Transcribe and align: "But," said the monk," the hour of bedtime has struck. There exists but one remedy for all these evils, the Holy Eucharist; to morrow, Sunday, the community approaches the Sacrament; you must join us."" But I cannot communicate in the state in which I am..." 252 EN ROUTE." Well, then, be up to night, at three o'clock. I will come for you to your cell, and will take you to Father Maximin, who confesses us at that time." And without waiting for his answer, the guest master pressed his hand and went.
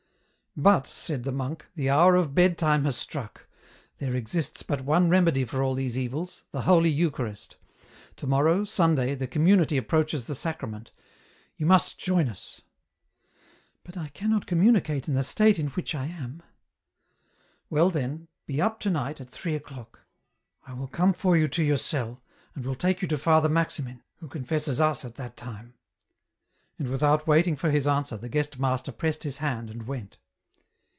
"But," 0.71 0.85
said 0.85 1.23
the 1.23 1.31
monk," 1.31 1.65
the 1.77 1.89
hour 1.89 2.17
of 2.17 2.35
bedtime 2.35 2.83
has 2.83 2.97
struck. 2.97 3.47
There 3.99 4.13
exists 4.17 4.63
but 4.63 4.81
one 4.81 5.09
remedy 5.09 5.45
for 5.45 5.63
all 5.63 5.75
these 5.75 5.97
evils, 5.97 6.43
the 6.51 6.63
Holy 6.63 6.89
Eucharist; 6.89 7.55
to 8.17 8.27
morrow, 8.27 8.65
Sunday, 8.65 9.15
the 9.15 9.27
community 9.27 9.77
approaches 9.77 10.27
the 10.27 10.35
Sacrament; 10.35 10.91
you 11.55 11.65
must 11.65 11.97
join 11.97 12.27
us."" 12.27 12.59
But 13.85 13.95
I 13.95 14.09
cannot 14.09 14.45
communicate 14.45 15.07
in 15.07 15.13
the 15.13 15.23
state 15.23 15.57
in 15.57 15.67
which 15.67 15.95
I 15.95 16.07
am..." 16.07 16.43
252 17.69 17.69
EN 17.69 17.69
ROUTE." 17.69 17.69
Well, 17.71 17.89
then, 17.89 18.27
be 18.45 18.59
up 18.61 18.81
to 18.81 18.89
night, 18.89 19.21
at 19.21 19.29
three 19.29 19.55
o'clock. 19.55 20.01
I 20.67 20.73
will 20.73 20.89
come 20.89 21.13
for 21.13 21.37
you 21.37 21.47
to 21.47 21.63
your 21.63 21.77
cell, 21.77 22.21
and 22.55 22.65
will 22.65 22.75
take 22.75 23.01
you 23.01 23.07
to 23.07 23.17
Father 23.17 23.47
Maximin, 23.49 24.03
who 24.17 24.27
confesses 24.27 24.81
us 24.81 25.05
at 25.05 25.15
that 25.15 25.37
time." 25.37 25.75
And 26.77 26.89
without 26.89 27.25
waiting 27.25 27.55
for 27.55 27.71
his 27.71 27.87
answer, 27.87 28.17
the 28.17 28.27
guest 28.27 28.59
master 28.59 28.91
pressed 28.91 29.23
his 29.23 29.37
hand 29.37 29.69
and 29.69 29.87
went. 29.87 30.17